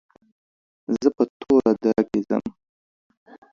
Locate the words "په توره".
1.15-1.71